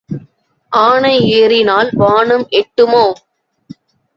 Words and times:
ஆனை 0.71 1.13
ஏறினால் 1.31 1.91
வானம் 1.93 2.45
எட்டுமோ? 2.51 3.05